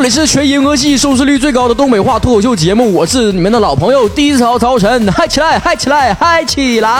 [0.00, 6.90] 这里是全银河系收视率最高的东北话脱口秀节目，我是你们的老朋友低潮曹晨，嗨起来，嗨起来，嗨起来！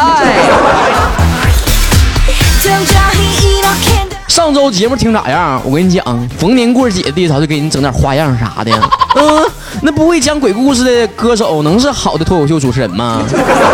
[4.28, 5.62] 上周节目听咋样？
[5.64, 8.70] 我跟你讲，逢年过节的，他就给你整点花样啥的。
[9.16, 13.22] 嗯，那不会讲鬼故事的歌手能是好的脱口秀主持人吗？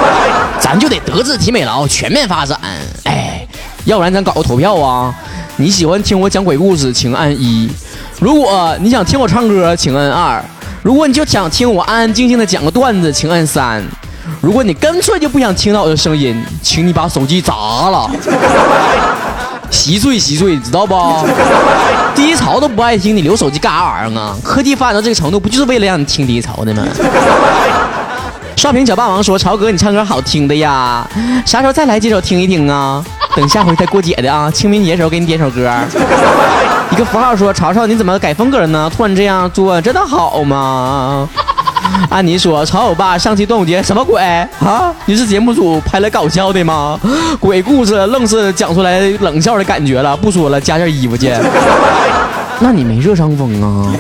[0.60, 2.56] 咱就得德智体美劳全面发展。
[3.02, 3.44] 哎，
[3.86, 5.12] 要不然咱搞个投票啊？
[5.56, 7.68] 你喜欢听我讲鬼故事，请按一。
[8.18, 10.40] 如果你想听我唱歌，请按二；
[10.82, 13.82] 如果你就想听我安安静静的讲个段子，请按三；
[14.40, 17.52] 如果你干脆就不想听到我的声音，请你把手机砸
[17.90, 18.10] 了，
[19.70, 21.26] 稀碎稀碎，知道不？
[22.14, 24.34] 低潮都不爱听，你留手机干啥玩意儿啊？
[24.42, 26.82] 科技发展到这个程度，不就是为了让你听低潮的吗？
[28.56, 31.06] 刷屏小霸王说：“潮哥，你唱歌好听的呀，
[31.44, 33.04] 啥时候再来几首听一听啊？
[33.36, 35.70] 等下回再过节的啊，清明节时候给你点首歌。”
[36.90, 38.90] 一个符号说：“潮潮，你怎么改风格了呢？
[38.94, 41.28] 突然这样做，真的好吗？”
[42.10, 44.92] 安妮说：“潮欧巴，上期端午节什么鬼啊？
[45.04, 46.98] 你是节目组拍来搞笑的吗？
[47.38, 50.16] 鬼故事愣是讲出来冷笑的感觉了。
[50.16, 51.32] 不说了，加件衣服去。
[52.60, 53.92] 那你没热伤风啊？”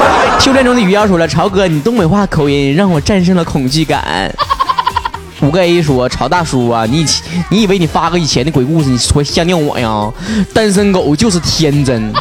[0.38, 4.32] 修炼中的鱼妖说了：“潮哥，你东北话口音让我战胜了恐惧感。”
[5.40, 7.04] 五个 A 说：“曹大叔啊，你
[7.50, 10.10] 你以为你发个以前的鬼故事，你说吓尿我呀？
[10.54, 12.12] 单身狗就是天真。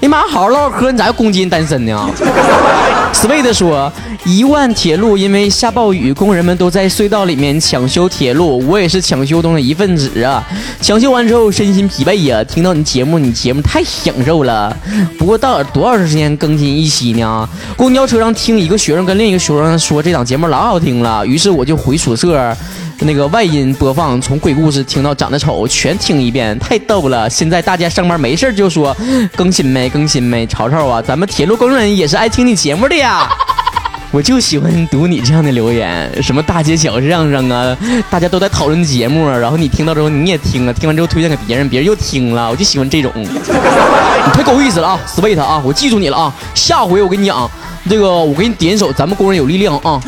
[0.00, 2.08] 你妈好好唠嗑，你咋又攻击人单身呢？”
[3.14, 3.90] Sweet 说
[4.26, 10.44] ：“一万铁路因为下暴雨，工人们都在隧道里面抢修铁路，我也是抢修中的一份子啊！
[10.80, 14.76] 抢修完之后身心疲惫呀，听到你节目，你节目太享受了。
[15.16, 17.48] 不过到底多少时间更新一期呢？
[17.76, 22.54] 公交车上听一个学生跟另一个学生说这档节目老好听了，于是我就回宿舍。”
[23.04, 27.28] 那个外音播放，从鬼故事听到长得丑，全听一遍，太逗了。
[27.28, 28.96] 现在大家上班没事就说
[29.36, 33.28] 更新没更新没，吵吵啊，咱们铁路工人也是爱听你节目的呀。
[34.10, 37.76] 我就喜欢读你这样的留言，什么大街小巷上啊，
[38.08, 43.12] 大家都在讨论节目，然后你听到之后你也听了，听完之后推荐给别人，别人又听了，我就喜欢这种。
[43.20, 47.50] 你太够意思了啊，sweet 啊，我记住你了啊，下回我跟你讲，
[47.90, 50.00] 这个我给你点一首《咱们工人有力量》啊。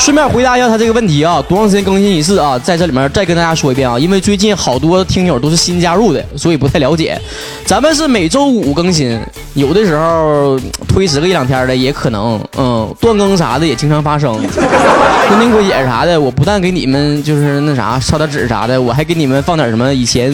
[0.00, 2.58] 顺便回答一下他这个问题啊，多长时间更新一次啊？
[2.58, 7.20] 在这里面再跟大家说一遍啊，因为最近好多听友都是新加入的，所以不太了解。
[7.66, 9.20] 咱们是每周五更新，
[9.52, 10.58] 有的时候
[10.88, 14.32] 推迟个一两天的也可能，嗯，断更啥的也经常发生。
[15.28, 20.32] 过年过节啥的，我不但给你们就是那啥烧点纸啥的，我还给你们放点什么以前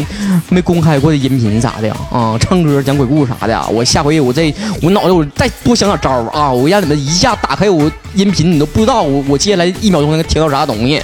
[0.49, 3.66] 没公开过的音频啥的啊，唱歌讲鬼故事啥的。
[3.72, 9.56] 我下回我再我脑袋我再多想点招啊，我让你们一下打开我音频，你都不知道我我接。
[9.56, 11.03] 来一秒钟能听到啥东西？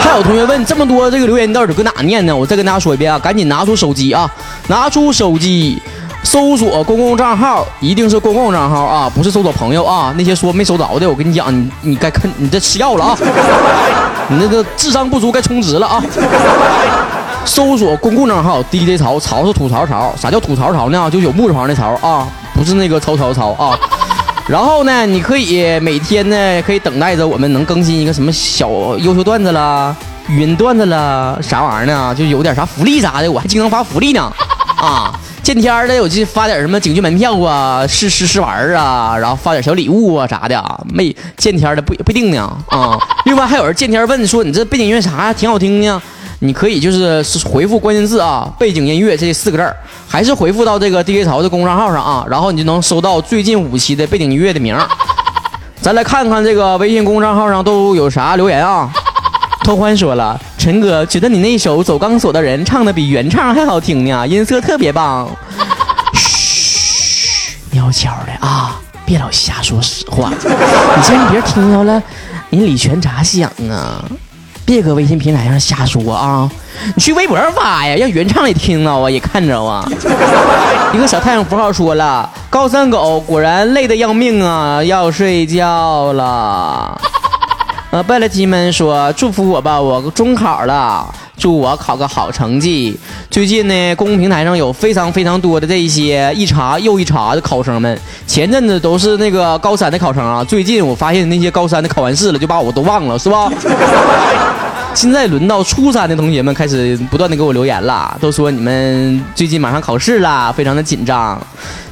[0.00, 2.36] 还有同学问这么多这个留言到底搁哪念呢？
[2.36, 4.30] 我再跟大家说一遍啊，赶紧拿出手机啊，
[4.68, 5.80] 拿出手机，
[6.22, 10.12] 搜索公共账号，一定是公共账号啊，不是搜索朋友啊。
[10.18, 13.18] 那些说没搜着的，我跟你讲，你你该看你这吃药了啊，
[14.28, 16.02] 你那个智商不足该充值了啊。
[17.44, 21.10] 搜索公共账号 DJ 曹，曹是吐槽曹，啥叫吐槽曹呢？
[21.10, 23.78] 就有木字旁的曹啊，不是那个曹操曹啊。
[24.48, 29.94] 然后呢，你可以每天呢，可以等待着我们能更新一个什么小优秀段子啦、
[30.28, 32.14] 语音段子啦，啥玩意儿呢？
[32.14, 34.32] 就有点啥福利啥的，我还经常发福利呢。
[34.76, 35.14] 啊，
[35.44, 40.60] 见天的我就发点什么景区门票啊、试试试玩啊，然后发点小礼物啊啥的。
[40.92, 42.52] 没见天的不不一定呢。
[42.66, 45.32] 啊，另外还有人见天问说，你这背景音乐啥呀？
[45.32, 46.02] 挺好听呢。
[46.44, 49.76] 你可以就是回复关键字啊，背景音乐这四个字儿，
[50.08, 54.76] 还是回复到这个 DJ 潮的公众号上啊，然后你就能收到最近五期的背景音乐的名。
[55.80, 58.92] 咱来看看这个微信公众号上都有啥留言啊？
[59.62, 65.30] 托欢说了，陈哥觉得你那首走钢索的人唱的比原唱还好听呢，音色特别棒。
[66.12, 72.02] 嘘，悄悄的啊，别老瞎说实话，你千万别听到了，
[72.50, 74.04] 你李泉咋想啊？
[74.64, 76.50] 别搁微信平台上瞎说啊！
[76.94, 79.86] 你去微博上发呀，让原唱也听到啊，也看着啊。
[80.94, 87.00] 一个小太阳符号说了：“高三狗果然累得要命啊，要睡觉了。”
[87.90, 92.96] 呃，拜勒基们说：“祝福我吧，我中考了，祝我考个好成绩。”
[93.28, 97.98] 最近呢，公共平台上有非常非常多的这一些一茬又一茬的考生们。
[98.28, 103.50] 前阵子都是那个高三的考生啊，最近我发现那些高三的考完试了，就把我都忘了，是吧？
[104.94, 111.40] 现在轮到初三的同学们开始不断的给我留言了，都说你们最近马上考试了，非常的紧张。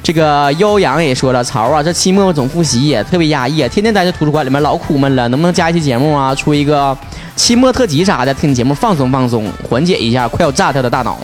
[0.02, 6.34] 这个妖阳也说了，曹啊，这期末总复习也特别压抑，天天待在图书馆里面老苦闷了，能不能加一期节目啊？
[6.34, 6.96] 出一个
[7.36, 11.18] 期末特辑啥的，听节目放松放松，缓解一下快要炸掉的大脑。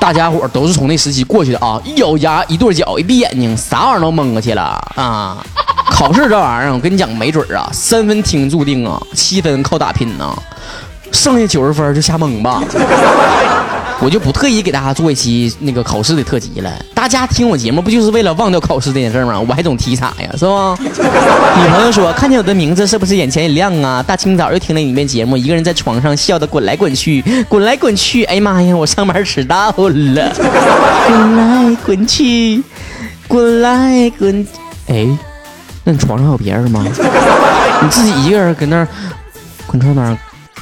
[0.00, 1.80] 大家伙都是从那时期过去的啊！
[1.84, 4.62] 一咬牙，一跺脚，一闭眼睛，啥玩意儿都蒙过去了
[4.94, 5.44] 啊！
[5.90, 10.32] 考试这玩意儿，我跟你讲，没准儿啊，三分听注定啊，七分靠打拼呐，
[11.12, 12.62] 剩下九十分就瞎蒙吧。
[14.00, 16.70] 我就不特意给大家做一期那个考试的特辑了。
[16.94, 19.40] 大家听我节目不就是为了忘掉考试这件事吗？
[19.40, 20.78] 我还总提啥呀，是吧？
[20.80, 24.00] 女朋友说看见我的名字是不是眼前一亮啊？
[24.00, 28.22] 大清早又听了一遍节目，一个人在床上笑得滚来滚去，滚来滚去。
[28.24, 29.72] 哎呀妈呀，我上班迟到了。
[29.72, 30.16] 滚
[31.36, 32.62] 来滚去，
[33.26, 34.46] 滚来滚。
[34.86, 35.08] 哎，
[35.82, 36.84] 那你床上有别人吗？
[37.82, 38.86] 你自己一个人搁那儿
[39.66, 40.16] 滚床单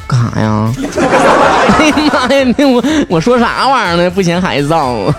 [0.06, 0.72] 干啥呀？
[1.78, 2.54] 哎呀妈呀！
[2.56, 4.10] 那我我说啥玩意儿呢？
[4.10, 4.94] 不嫌孩子脏。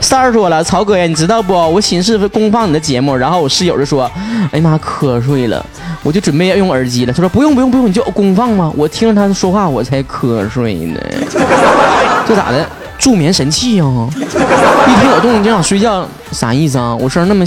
[0.00, 1.52] 三儿说了，曹哥呀，你知道不？
[1.52, 4.10] 我寝室公放你的节目，然后我室友就说
[4.52, 5.64] ：“哎呀妈，瞌睡了。”
[6.02, 7.12] 我就准备要用耳机了。
[7.12, 8.72] 他说：“不用不用不用，你就公放吗？
[8.76, 11.00] 我听着他说话，我才瞌睡呢。
[12.26, 12.64] 这咋的？
[12.98, 13.84] 助眠神器呀！
[14.14, 16.94] 一听有动静就想睡觉，啥意思啊？
[16.94, 17.44] 我声那么。”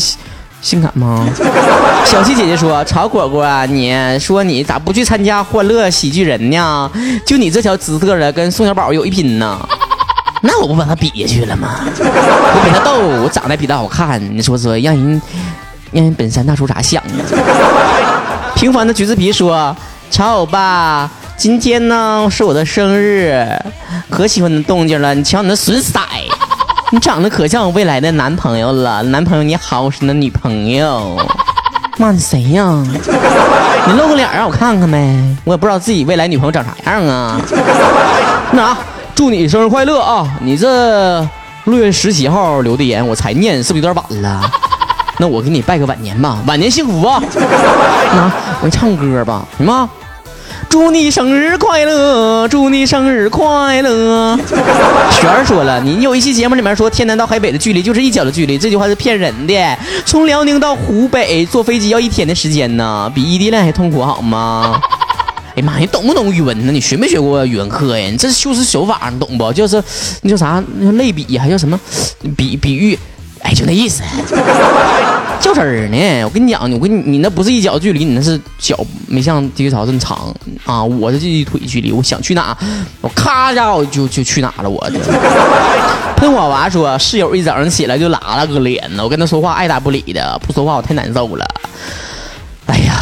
[0.61, 1.25] 性感吗？
[2.05, 6.91] 小七姐姐说：“曹果果啊，你说你咋不去参加《欢乐喜剧人》呢？
[7.25, 9.59] 就你这条姿色的，跟宋小宝有一拼呢。
[10.41, 11.81] 那我不把他比下去了吗？
[11.85, 14.21] 我比他逗，我长得比他好看。
[14.35, 15.21] 你说说，让人
[15.91, 17.23] 让人本山大叔咋想呢？”
[18.55, 19.75] 平凡的橘子皮说
[20.09, 23.47] ：“曹欧巴，今天呢是我的生日，
[24.09, 25.13] 可喜欢你的动静了。
[25.13, 25.99] 你瞧你那损色。”
[26.91, 31.15] 你长得可像我未来的男朋友了，男朋友你好，我是你的女朋友。
[31.97, 32.83] 妈，你谁呀？
[33.85, 37.39] 你露个脸让我看看呗，我也不知道自己未来女朋友长啥样啊。
[38.53, 38.77] 那啥，
[39.13, 40.27] 祝你生日快乐啊！
[40.41, 41.19] 你这
[41.65, 44.41] 六月十七号留的言我才念，是不是有点晚了？
[45.19, 47.21] 那我给你拜个晚年吧，晚年幸福啊！
[48.15, 48.31] 那
[48.63, 49.87] 我唱歌吧，行吗？
[50.69, 52.47] 祝你生日快乐！
[52.47, 54.37] 祝你生日快乐！
[55.11, 59.55] 璇儿说了，你有一期节目里面说天南到海北的距离就是一脚的距离，这句话是骗人的。
[60.05, 64.79] 从辽宁到湖北坐飞机要一天的时间呢，比异地恋还痛苦好吗？
[65.57, 66.71] 哎呀妈，你懂不懂语文呢？
[66.71, 68.07] 你学没学过语文课呀？
[68.07, 69.51] 你这是修辞手法，你懂不？
[69.51, 69.83] 就是
[70.21, 70.63] 那叫啥？
[70.77, 71.79] 那叫类比还叫什么？
[72.37, 72.97] 比比喻？
[73.41, 74.03] 哎，就那意思。
[75.39, 78.77] 较真儿呢，我跟你讲，我跟你你那不是一脚距离，你那是脚
[79.07, 80.83] 没像低潮这么长啊！
[80.83, 82.55] 我的这一腿距离，我想去哪，
[83.01, 84.69] 我咔一下我就就去哪了。
[84.69, 84.99] 我的
[86.17, 91.45] 喷火娃说，室友一早上起来就拉了个脸呢，我跟他说话爱答不理的，不说话我太难受了。
[92.65, 92.93] 哎呀，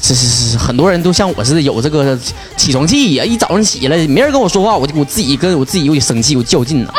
[0.00, 2.16] 这是是很多人都像我似的有这个
[2.56, 6.92] 起床气呀，一早上起来没人跟我说话，我就我自己跟我自己有点生气，我较劲呢。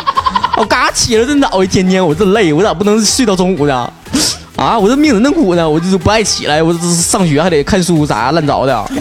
[0.58, 3.90] 我嘎起来真早，一天天我真累，我咋不能睡到中午呢？
[4.60, 4.78] 啊！
[4.78, 5.68] 我这命怎么那苦呢？
[5.68, 8.84] 我就是不爱起来，我这上学还得看书啥乱糟的。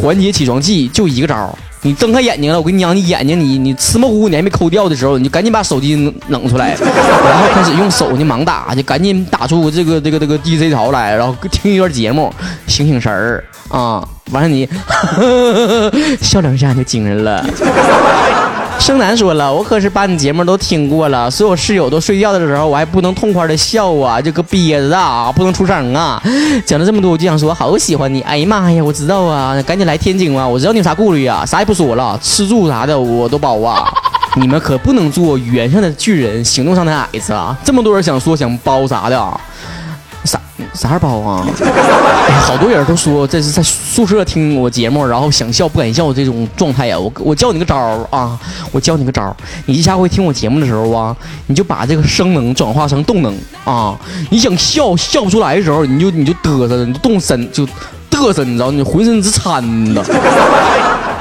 [0.00, 5.96] 缓解起床气就一个招你睁开眼睛了，我跟你讲，你眼睛你你吃模糊，你还没抠掉的时候，你就赶紧把手机
[6.28, 12.32] 弄出来，然后开始用手呢盲打，就赶紧打出这个这个这个 DJ 潮来，然后听一段节目，
[12.68, 14.06] 醒醒神儿啊！
[14.30, 14.68] 完了你
[16.22, 17.44] 笑两下就精神了。
[18.82, 26.20] 生男说了，我可是把你节目都听过了，所有室友都睡觉的时候，我还不能痛快的笑啊，这个憋着啊，不能出声啊。
[26.66, 33.86] 讲了这么多，我就想说，好喜欢你，哎呀妈呀，我知道啊，赶紧来天津啊，我知道你有啥顾虑啊，啥也不说了，吃住啥的我都包啊。
[34.34, 37.56] 你们可不能做语言上的巨人，行动上的矮子啊。
[37.62, 39.40] 这么多人想说想包啥的。
[40.24, 40.40] 啥
[40.74, 41.46] 啥包啊？
[42.46, 46.98] 好多人都说这是在宿舍听我节目，然后想笑不敢笑这种状态呀。
[46.98, 47.76] 我我教你个招
[48.10, 48.38] 啊！
[48.70, 49.34] 我教你个招
[49.66, 51.14] 你下回听我节目的时候啊，
[51.46, 53.98] 你就把这个声能转化成动能啊。
[54.30, 57.66] 你想笑笑不出来的时候，你就你就嘚瑟，你就动身就
[58.10, 59.62] 嘚瑟，你知道你浑身直颤
[59.94, 60.02] 的。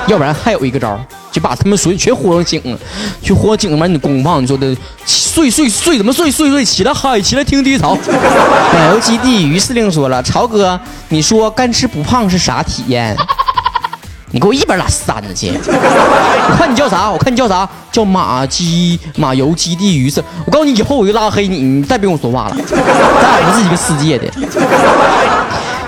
[0.07, 0.99] 要不然还有一个招
[1.31, 2.77] 就把他们所有全活上醒了，
[3.21, 4.75] 去活醒了完你公放，你说的。
[5.05, 7.97] 睡睡睡怎么睡睡睡起来嗨起来听低潮。
[8.73, 10.79] 奶油基地于司令说了，曹哥，
[11.09, 13.15] 你说干吃不胖是啥体验？
[14.33, 15.51] 你给我一边拉扇子去！
[15.51, 17.09] 我看你叫啥？
[17.11, 17.67] 我看你叫啥？
[17.91, 22.55] 叫马基马油基地于是，我告诉你，以后我就拉黑你，你再别跟我说话了。
[22.65, 24.27] 咱俩不是一个世界的。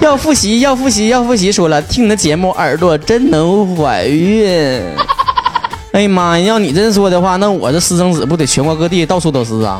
[0.04, 1.50] 要复习，要复习，要复习。
[1.50, 4.82] 说了，听你的节目，耳朵真能怀孕。
[5.94, 6.46] 哎呀妈呀！
[6.46, 9.80] 要你这说的话，那我这私生子不得全国各地到处都是啊！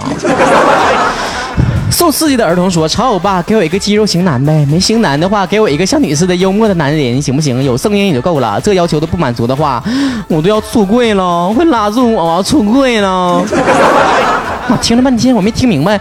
[1.92, 7.62] 受刺激的儿童说：“朝欧巴，给我一个肌肉型男呗，没型男的话，给我一个像你似的幽默的男人，行不行？
[7.62, 8.62] 有声音也就够了。
[8.62, 9.84] 这要求都不满足的话，
[10.30, 13.44] 我都要出柜了，会拉住我，我要出柜了。
[14.70, 16.00] ”我听了半天，我没听明白，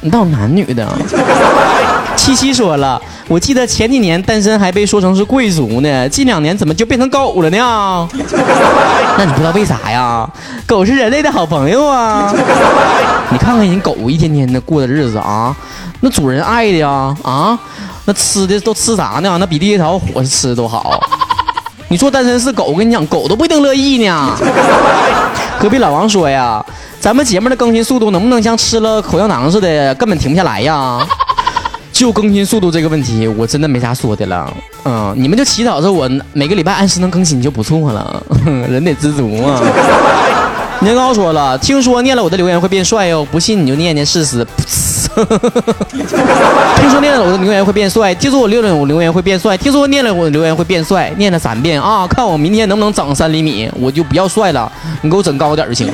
[0.00, 0.88] 你到底男女的？
[2.28, 8.06] 七七说了，我记得前几年单身还被说成是贵族呢，近两年怎么就变成狗了呢？
[9.16, 10.28] 那你不知道为啥呀？
[10.66, 12.30] 狗是人类的好朋友啊！
[13.30, 15.56] 你看看人狗一天天的过的日子啊，
[16.00, 17.58] 那主人爱的呀啊，
[18.04, 19.38] 那吃的都吃啥呢？
[19.40, 21.00] 那比地头火吃的都好。
[21.88, 24.36] 你说单身是狗，我跟你讲，狗都不一定乐意呢。
[25.58, 26.62] 隔壁老王说呀，
[27.00, 30.98] 咱们节目的更新速度能不能像吃了口香糖似的，根本停不下来呀？
[31.98, 34.48] 就更新速度这个问题，我真的没啥说的了。
[34.84, 38.22] 嗯，你们就祈祷着我每个礼拜按时能更新就不错了。
[38.70, 39.60] 人得知足啊。
[40.80, 44.46] 年糕说了，听说念了我的留言会变帅哟，不信你就念念试试。
[46.78, 54.70] 听说念了我的留言会变帅，听说我念了我留言会变帅，听说我念了我的留言会变帅，念了三遍啊，看我明天能不能长三厘米，我就不要帅了，
[55.02, 55.92] 你给我整高点就行。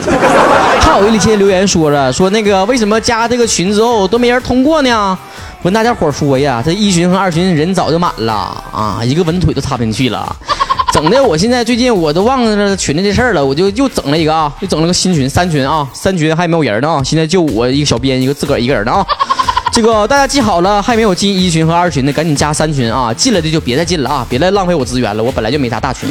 [0.82, 5.18] 还有一些留言说了，说那个为什么加这个群之后都没人通过呢？
[5.64, 8.34] 我跟大家伙说呀，这一群和二群人早就满了
[8.70, 10.36] 啊，一个文腿都插不进去了，
[10.92, 19.06] 整的我现在最近我都忘了群的这事儿了，我就又整了一个啊，又整了个新群，三群啊，三群还没有人呢啊，现在就我一个小编一个自个儿一个人的啊，
[19.72, 26.10] 这个大家记好了，还没有进一群和二群的赶紧加三群啊，进了的就别再进了啊，别再浪费我资源了，我本来就没啥大群。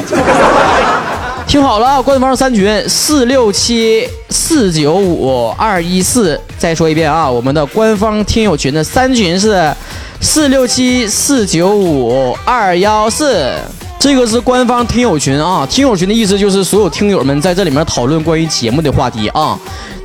[1.54, 9.72] 听好了，官方三群四六七四九五二一四，再说一遍啊，我们的官方听友群的三群是
[10.20, 13.54] 四六七四九五二幺四，
[14.00, 15.64] 这个是官方听友群啊。
[15.70, 19.56] 听友群的意思就是所有听友们在这里面讨论关于节目的话题啊，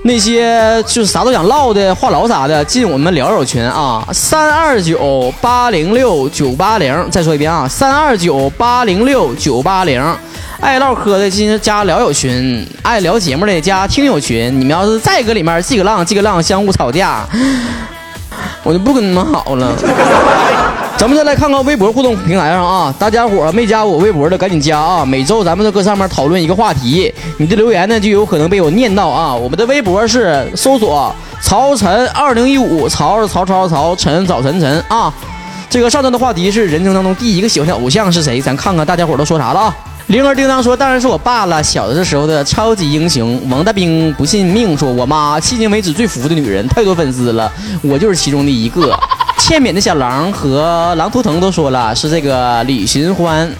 [0.03, 10.05] 那些就是啥都想唠的话痨啥的，进我们聊友群啊，三二九八零六九八零，再说一遍啊，三二九八零六九八零。
[10.61, 14.53] 爱唠嗑的进加聊友群，爱聊节目的加听友群。
[14.61, 17.25] 你们要是再搁里面这个浪，这个浪，相互吵架，
[18.65, 19.73] 我就不跟你们好了。
[20.99, 25.05] 咱们再来看看微博互动平台上啊，大家伙没加我微博的赶紧加啊！
[25.05, 29.33] 每周咱们都搁上面讨论一个话题，你的留言呢就有可能被我念到啊。
[29.33, 35.13] 我们的微博是搜索曹晨二零一五，曹是曹操曹，晨早晨晨啊。
[35.71, 38.41] 这个上周的话题是人生当中第一个喜欢的偶像是谁？
[38.41, 39.77] 咱看看大家伙都说啥了啊。
[40.09, 48.99] 铃儿叮当说：“当然是我爸了，小的时候的超级英雄王大兵不信命，说我妈迄今为止最服的女人，太多粉丝了，我就是其中的一个。
[49.39, 53.51] 欠扁的小狼和狼图腾都说了是这个李寻欢。”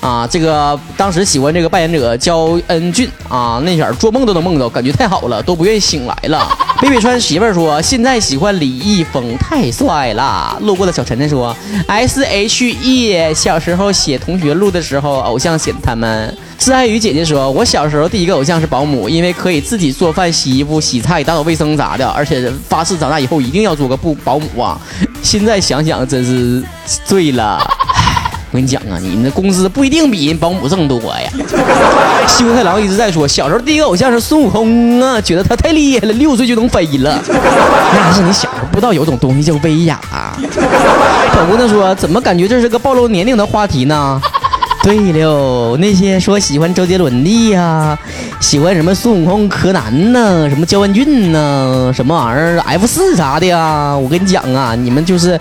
[0.00, 6.46] 啊，这个当时喜欢这个扮演者焦恩俊啊，那前儿做梦都能梦到，感觉太好了，都不愿意醒来了。
[6.80, 10.58] 北北川媳妇儿说，现在喜欢李易峰，太帅了。
[10.60, 11.56] 路过的小晨晨说
[11.86, 16.36] ，S H E，小时候写同学录的时候，偶像写的他们。
[16.58, 24.78] 自爱雨姐姐说，我小时候第一个偶像是保姆，因为可以自己做饭、洗衣服、洗菜、打扫卫生啥的，而且发誓长大以后一定要做个不保姆啊。
[25.22, 26.62] 现在想想真是
[27.06, 27.58] 醉了。
[28.56, 31.30] 我跟你讲啊，你们那工资不一定比人保姆挣多呀。
[32.26, 37.20] 西湖太郎一直在说，小时候第一个偶像是孙悟空啊，觉得他太厉害了，六岁就能飞了。
[37.28, 40.00] 那是你小时候不知道有种东西叫威亚。
[40.10, 40.32] 啊。
[41.34, 44.18] 小姑娘说，怎么感觉这是个暴露年龄的话题呢？
[44.82, 47.98] 对了，那些说喜欢周杰伦的呀，
[48.40, 53.94] 喜欢什么孙悟空、柯南呢，什么焦恩俊呢，什么玩意儿 F 四啥的呀？
[53.96, 55.38] 我跟你讲啊，你们就是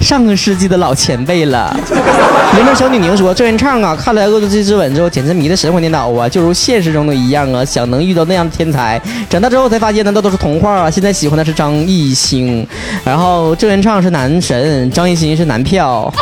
[0.00, 1.74] 上个世纪的老前辈了。
[2.56, 9.00] 里面小女宁说，郑元畅啊，看了《恶作剧之吻》之后，简直迷得神魂颠倒啊，就如现实中的一样啊，想能遇到那样的天才。
[9.28, 10.90] 长大之后才发现，难道都是童话啊。
[10.90, 12.66] 现在喜欢的是张艺兴，
[13.04, 16.12] 然后郑元畅是男神，张艺兴是男票。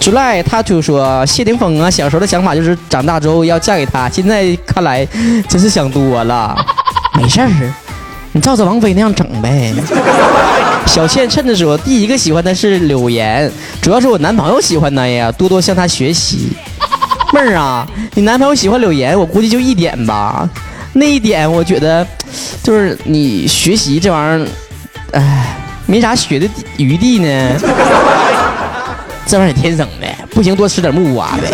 [0.00, 5.06] 出来，他就说谢霆锋啊，小时候的想法就是长大之后要嫁给他，现在看来
[5.48, 6.56] 真是想多了。
[7.14, 7.48] 没事儿，
[8.32, 9.72] 你照着王菲那样整呗。
[10.86, 13.50] 小倩趁着说，第一个喜欢的是柳岩，
[13.82, 16.48] 主要是我男朋友喜欢她呀，多多向他学习。
[17.32, 20.48] 妹儿啊，你男朋友喜欢柳岩，我估计就一点吧，
[20.94, 22.06] 那一点我觉得
[22.62, 24.48] 就是你学习这玩意儿，
[25.20, 27.60] 哎，没啥学的余地呢。
[29.26, 31.50] 这玩意儿天生的，不行多吃点木瓜呗。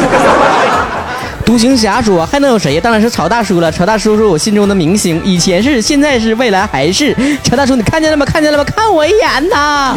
[1.45, 2.81] 独行侠说：“还能有谁？
[2.81, 3.71] 当然是曹大叔了。
[3.71, 7.15] 曹大叔是我心中的明星，以前是，现在是，未来还是。
[7.43, 8.25] 曹大叔，你看见了吗？
[8.25, 8.65] 看见了吗？
[8.65, 9.97] 看我一眼呐！”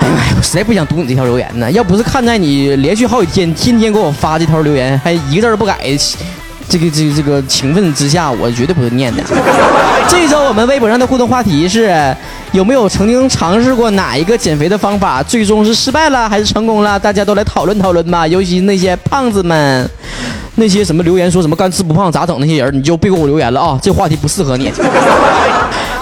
[0.00, 1.70] 哎呀妈呀，我实在不想读你这条留言呢。
[1.70, 5.78] 要不是看在你连续好几天天天给我发这条留言，还一个字不改，
[6.68, 9.22] 这个这个这个情分之下，我绝对不会念的。
[10.08, 11.94] 这周我们微博上的互动话题是。
[12.54, 16.96] 有没有曾经尝试过哪一个减肥的方法，最终是失败了还是成功了？
[16.96, 18.28] 大家都来讨论讨论吧。
[18.28, 19.90] 尤其那些胖子们，
[20.54, 23.76] 那些什么留言说什么干吃不胖咋整那些人，你就别给我留言了啊！
[23.82, 24.70] 这话题不适合你。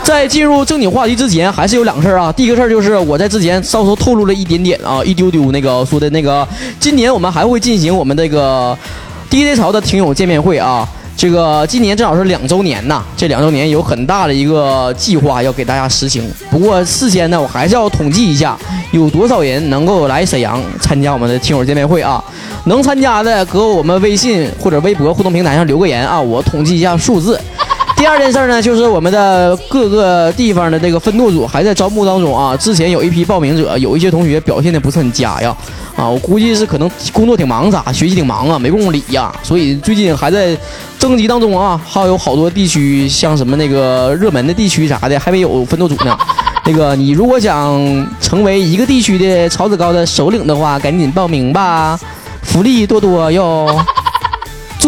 [0.04, 2.30] 在进入正经话题之前，还是有两个事儿啊。
[2.30, 6.47] 第一个事儿就是我在之前稍稍透露了一点点啊，一丢丢那个说的那个，
[6.78, 8.76] 今年我们还会进行我们这个
[9.30, 10.87] DJ 潮的听友见面会啊。
[11.16, 16.28] 这个今年正好是两周年呐，这两周年有很大的一个计划要给大家实行。
[16.50, 18.57] 不过事先呢，我还是要统计一下
[18.90, 22.23] 有多少人能够来沈阳参加我们的听友见面会啊。
[22.64, 27.40] 能参加的，搁我们微信或者微博互动平台上留个言啊，我统计一下数字。
[28.02, 32.56] 第二件事呢，就是我们的各个地方的这个分舵组还在招募当中啊。
[32.56, 35.56] 之前有一批报名者，有一些同学表现的不是很佳呀，
[35.94, 40.59] 啊，我估计是可能工作挺忙啥，学习挺忙啊，没工夫理呀，所以最近还在
[40.99, 41.80] 征集当中啊。
[41.88, 46.18] 还有好多地区，像什么那个热门的地区啥的，还没有分舵组呢。
[46.66, 47.80] 那个你如果想
[48.21, 51.97] 成为一个地区的曹子高的首领的话，赶紧报名吧，
[52.42, 53.68] 福利多多哟。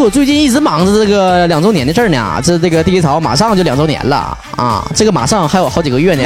[0.01, 6.23] 我最近一直忙着这个两周年的事儿呢，这这个第一潮马上就两周年了啊，这个马上还有好几个月呢，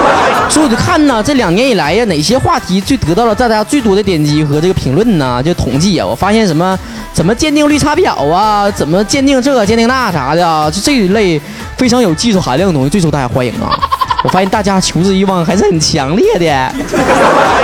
[0.48, 5.42] 所以我就看呢，这两年以来呀，哪些话题最得到了大家最多的点击和这个评论呢？
[5.42, 6.78] 就统计啊，我发现什么
[7.12, 11.40] 怎么鉴定绿茶婊啊，怎么鉴定这个鉴定那啥的啊，就这一类
[11.76, 13.76] 非常有技术含量的东西最受大家欢迎啊。
[14.24, 16.46] 我发现大家求知欲望还是很强烈的。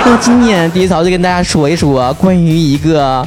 [0.05, 3.25] 那今天第一潮就跟大家说一说关于一个。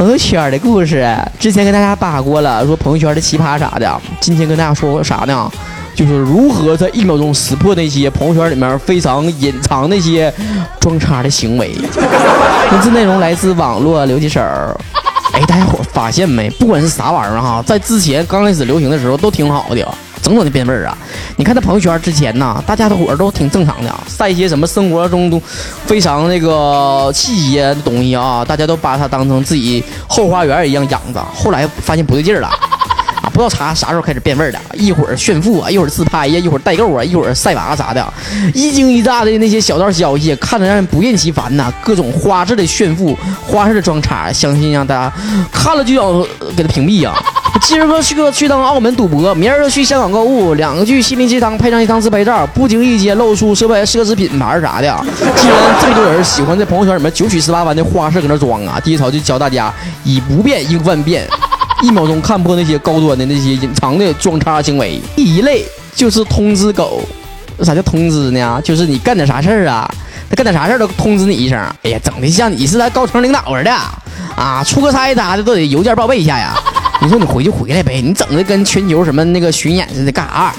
[0.00, 1.06] 朋友圈的故事，
[1.38, 4.00] 之前跟大家扒过了，说朋友圈的奇葩啥的。
[4.18, 5.52] 今天跟大家说啥呢？
[5.94, 10.32] 就是如何在一秒钟识破那些朋友圈里面非常隐藏那些
[10.80, 11.76] 装叉的行为。
[12.72, 14.40] 文字内容来自网络留几手。
[15.34, 16.48] 哎，大家伙发现没？
[16.52, 19.86] 不管是啥玩意儿哈，在之前刚开始流行的时候都挺好的。
[20.22, 20.96] 整整的变味儿啊！
[21.36, 25.40] 你看他朋友圈之前呢，大家的伙儿都挺正常的，晒一些什么生活中都
[25.86, 31.24] 非常那个细节的东西啊，大家都把他当成自己后花园一样养着。
[31.34, 38.12] 后来发现不对劲儿了啊，不知道啥啥时候开始变味儿的，一会儿炫富啊，一会儿自拍呀，一会儿代购啊，一会儿晒娃啥的，
[38.54, 41.72] 一惊一乍的那些小道消息，看着让人不厌其烦呐。
[41.82, 45.12] 各种花式的炫富，花式的装叉，相信让大家
[45.50, 47.14] 看了就想给他屏蔽呀。
[47.62, 55.04] 今儿个去个去趟澳门赌博，明儿个去香港购物，两个去心灵鸡汤配上一张自拍照，不经意间露出奢侈奢侈品牌啥的。
[55.36, 59.72] 既然这么多人喜欢在朋友圈里面九曲十八弯的花式搁那装啊，第一潮就教大家
[60.04, 61.28] 以不变应万变，
[61.82, 65.00] 一秒钟看破那些高端的那些隐藏的装叉行为。
[65.14, 67.02] 第一类就是通知狗，
[67.60, 68.60] 啥叫通知呢？
[68.64, 69.88] 就是你干点啥事儿啊，
[70.28, 71.58] 他干点啥事儿都通知你一声。
[71.82, 73.70] 哎呀，整的像你是他高层领导似的
[74.34, 76.54] 啊，出个差啥的都得邮件报备一下呀。
[77.02, 80.52] 你说你回就回来呗，你整的跟全球什么那个巡演似的，干啥？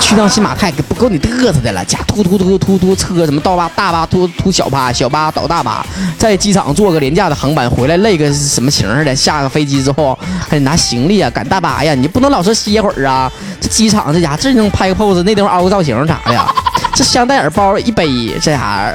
[0.00, 5.84] 去趟新马泰不够你嘚瑟的了，加突突突突突车什么大巴大巴突突小巴小巴倒大巴，
[6.18, 10.18] 在机场坐个廉价的航班回来累个什么情似的，下个飞机之后
[10.48, 13.30] 还得拿行李啊，赶大巴呀，你不能老是歇会儿啊。
[13.60, 16.54] 这机场这家伙这能拍个 pose，那地方凹个造型啥的。
[16.96, 18.08] 这香奈儿包一背，
[18.40, 18.90] 这啥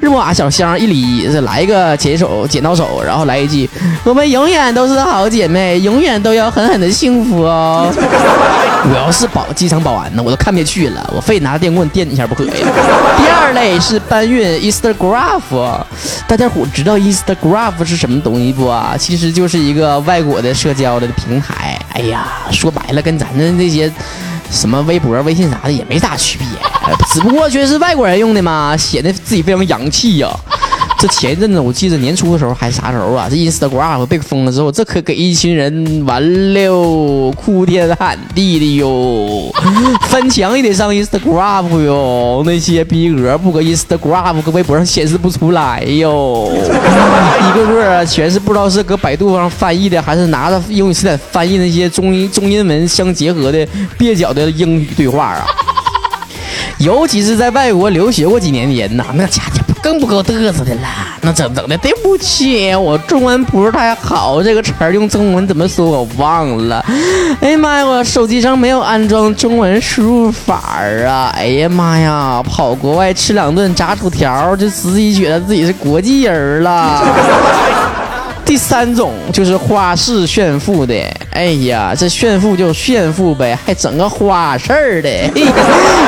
[0.00, 3.68] 日木瓦小箱一拎，这来一个剪手剪刀手，然后来一句
[4.04, 7.92] ：“我们永远都是好姐妹，永远都要狠狠的幸福哦。
[8.90, 12.52] ”我要是保机场保安呢，我都看不下去了，我非得拿电棍电你一下不可呀。
[13.18, 15.42] 第二类是搬运 Instagram，
[16.26, 18.72] 大家伙知道 Instagram 是什么东西不？
[18.98, 21.78] 其实就是一个外国的社交的平台。
[21.92, 23.92] 哎呀，说白了，跟咱的那些。
[24.50, 26.46] 什么微博、微信啥的也没啥区别，
[27.12, 30.28] 只不过全是外国人用的嘛，显得自己非常洋气呀。
[30.98, 33.26] 这前一阵子我记得年初的时候还是啥时候啊？
[33.28, 36.22] 这 Instagram 被封了之后，这可给一群人完
[36.54, 39.52] 了，哭天喊地的哟。
[40.08, 46.48] 翻墙也得上 Instagram 哟，那些逼格不搁 Instagram 搁微博上显示不出来哟。
[46.54, 53.66] 一个个全是不知道是搁百度上翻译的，还是拿着英语词典翻译那些中英中英文相结合的
[53.98, 55.44] 蹩脚的英语对话啊。
[56.82, 59.62] 尤其是在外国留学过几年的人呐，那家家。
[59.82, 60.86] 更不够嘚瑟的了，
[61.22, 66.84] 那整整的对不起，我中文不是太好，这个词儿用中文怎么说我忘了。
[67.40, 71.32] 哎呀妈呀，我手机上没有安装中文输入法啊！
[71.34, 77.04] 哎呀妈呀，跑国外吃两顿炸薯条，就自己觉得自己是国际人了。
[78.44, 80.94] 第三种就是花式炫富的，
[81.30, 85.08] 哎呀，这炫富就炫富呗，还整个花式的，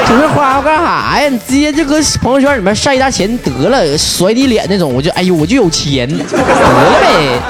[0.07, 1.29] 整这花干啥呀？
[1.29, 7.41] 你直接就搁朋友圈里面晒一沓钱得了，甩你脸那种，我就哎呦，我就有钱，得了呗。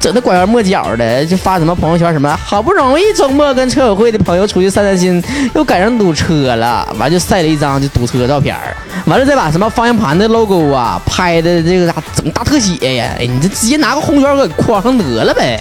[0.00, 5.22] 整的拐弯抹角的，就发什么朋友圈什么，好不容易周末跟车友会的朋友出去散散心，
[5.54, 8.56] 又赶上堵车了，完就晒了一张就堵车照片
[9.06, 15.60] 完了再把什么方向盘的 logo 啊拍的这个啥整大特写呀，你这直接拿个红圈给框上得了呗。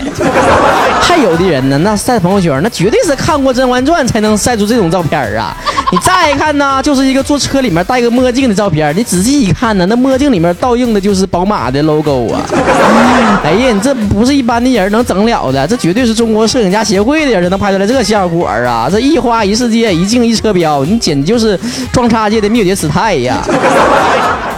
[1.01, 5.55] 还有的人呢，那晒朋友圈那绝对是看过《甄嬛传》才能晒出这种照片啊。
[5.91, 8.93] 你再看呢，就是一个坐车里面戴个墨镜的照片。
[8.95, 12.41] 你仔细一看呢，那墨镜里面倒映的就是宝马的 logo 啊！
[13.41, 18.89] 哎呀，你这不是一般的人能整了的，这绝对是中国摄影家协会的人才能拍出来这效果啊！
[18.91, 21.57] 这一花一世界，一镜一车标，你简直就是
[21.93, 23.41] 装叉界的灭绝师太呀！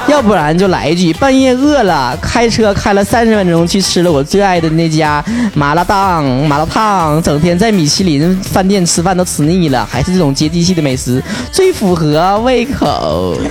[0.08, 13.36] 要不然就来一句：半夜饿了，开车开了三十分钟去吃了我最爱的那家麻辣烫，麻辣烫，整天在米其林饭店吃饭都吃腻了，还是这种接地气的美食最符合胃口。
[13.40, 13.50] 你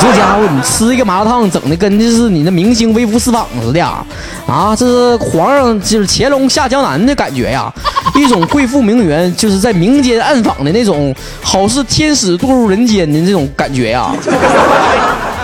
[0.00, 4.74] 这家伙，你吃一个麻辣烫，整的跟就是你那明星微服私访似的啊！
[4.76, 7.72] 这是皇上就是乾隆下江南的感觉呀，
[8.14, 14.12] 一种贵妇名媛就是在民间暗访的那种，好似天使堕入人间的这种感觉呀。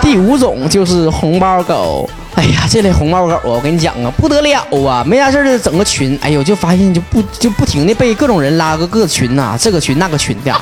[0.04, 10.52] 第五种就是红包狗，哎呀，这类红包狗啊，我跟你讲啊，不得了啊，没啥事就整个群，哎呦，就发现就不就不停的被各种人拉个个群呐，这个群那个群的，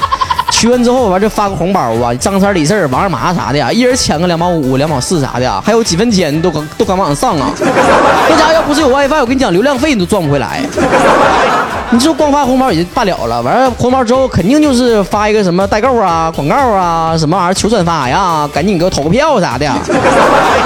[0.63, 10.63] 群完之后完就发个红包啊，张三李四王二麻啥的，一人抢个两毛五、两毛四啥的，还有几分钱都敢都敢往上上啊， 这家伙要不是有 WiFi，我跟你讲，流量费你都赚不回来。
[11.91, 19.69] 你就光发红包也就罢了了，完了红包之后肯定就是发一个什么代购啊、广告啊、什么玩意儿求转发呀，赶紧给我投个票啥的。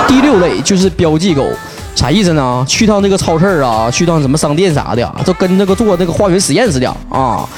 [0.07, 1.43] 第六类就是标记狗，
[1.97, 2.65] 啥意思呢？
[2.69, 7.49] 去趟那个超市啊，去趟什么商店啥的，就跟那个做那个化学实验似的啊。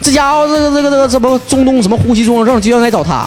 [0.00, 3.26] 这家伙这个这个这个这不中东什么呼吸综合症就应该找他。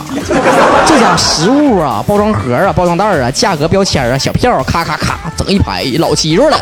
[0.88, 6.58] 这家食物啊、包装盒啊、包装袋啊、价格标签啊、小票，咔咔咔整一排，老齐着了。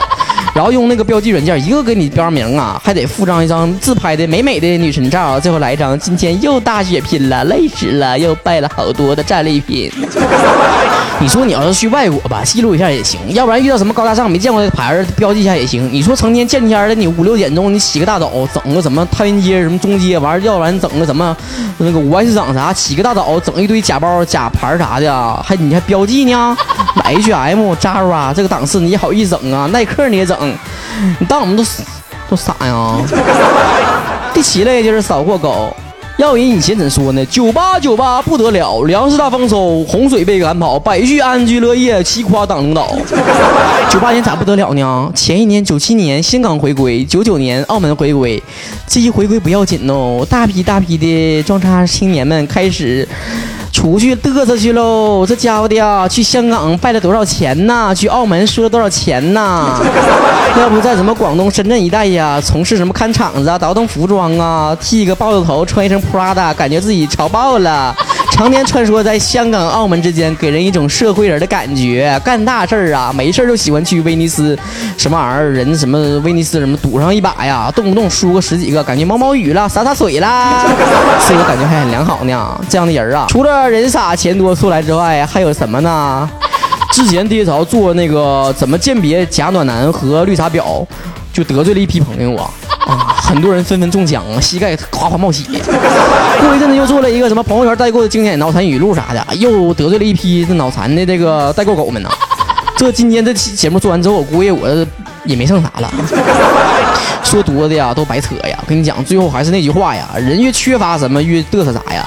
[0.54, 9.92] 然后用那个标记软件，一个给你标上名啊，还得附上一张自拍的美美的女神照，最后来一张今天又大血拼了，累死了，又败了好多的战利品。
[11.20, 15.88] 你说你要是去外国吧，记录一下也行；要不然遇到什么高大上没见过的牌儿，标记一下也行。
[15.92, 21.36] 你说成天见天的，你五六点钟你起个大早，整个什么太原街什么中街，完要不然整个什么
[21.78, 26.58] 那个五爱市场啥，起个大早整一堆假包假牌啥的，还你还标记呢
[27.04, 29.67] ？H M、Zara 这个档次你好意思整啊？
[29.67, 30.38] 耐克你也整？
[31.19, 31.63] 你当我们都
[32.30, 32.97] 都傻呀？
[34.34, 35.75] 第七类就是扫货狗。
[36.17, 37.25] 要人以前怎说呢？
[37.25, 42.95] 九八九八不得了，粮食大丰收，洪水被赶跑，百姓安居乐业，齐夸党领导。
[43.89, 45.12] 九八年咋不得了呢？
[45.15, 48.43] 前一年九七年香港回归，九九年澳门回归，
[48.86, 53.08] 这一回归不要紧哦，大批大批的装叉青年们开始。
[53.82, 55.26] 出去嘚瑟去喽！
[55.28, 57.91] 这家伙的呀，去香港败了多少钱呐？
[57.98, 59.82] 去澳门输了多少钱呐？
[60.60, 67.96] 要不在什么广东、深圳一带呀，从事什么看场子啊、倒腾服装啊，剃个豹子头，穿一身 Prada，感觉自己潮爆了。
[68.32, 72.20] 常年穿梭在香港、澳门之间，给人一种社会人的感觉。
[72.26, 74.58] 干大事儿啊，没事儿就喜欢去威尼斯，
[74.98, 80.63] 什么玩意儿人什么威尼斯什么赌上一把呀，动不动输个十几个，感觉毛毛雨了，洒洒水啦，
[81.20, 82.60] 自我感觉还很良好呢。
[82.67, 86.28] 这样的人啊，除了人傻钱多出来之外，还有什么呢？
[86.91, 90.84] 之前爹潮做那个怎么鉴别假暖男和绿茶婊，
[91.32, 92.50] 就得罪了一批朋友啊。
[93.32, 95.46] 很多人纷纷中奖，膝盖哗哗冒血。
[96.41, 102.10] 过一阵子又做了一个什么朋友圈代购的经典脑残语录啥的，又得罪了一批这脑残的这个代购狗们呢。
[102.76, 104.67] 这今天这期节目做完之后，我估计我
[105.24, 105.89] 也没剩啥了。
[107.24, 112.04] 说多的呀都白扯呀，跟你讲，最后还是那句话呀，人越缺乏什么越嘚瑟啥呀。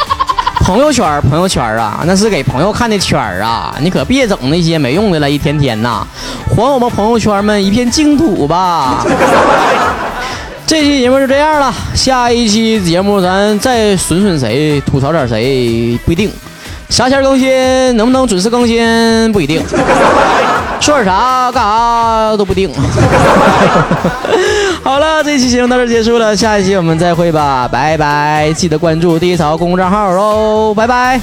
[0.60, 6.06] 朋友圈，朋友圈啊，那是给朋友看的圈儿啊，你可别整那些没用的了，一天天呐，
[6.54, 9.06] 还我们朋友圈们一片净土吧。
[10.74, 16.28] 这期节目就这样了，下一期节目咱再损损谁，吐槽点谁不一定，
[16.88, 19.62] 啥前更新，能不能准时更新不一定，
[20.80, 22.68] 说点啥干啥都不定。
[24.82, 28.52] 好了，这期节目到这结束了，下一期我们再会吧，拜拜！
[28.52, 31.20] 记得关注第一槽公众账号哦，拜拜。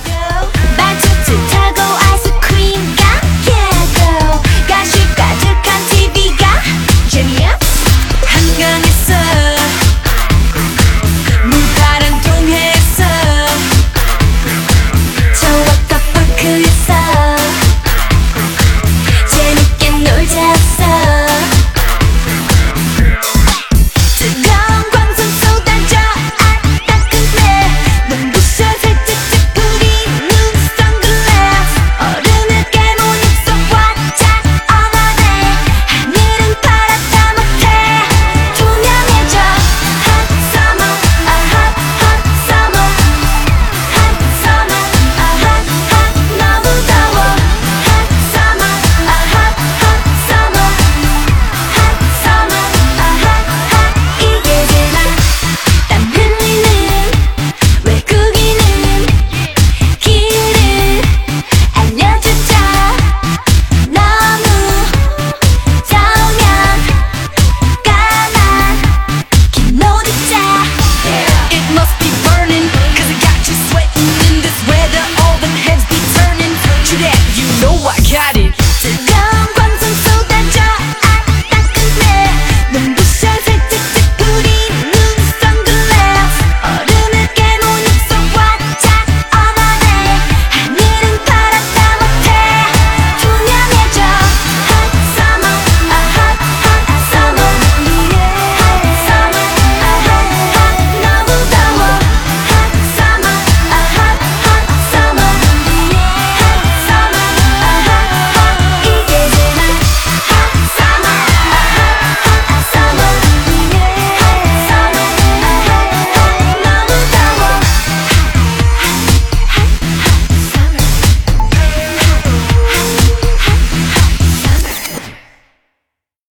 [77.61, 78.60] know I got it.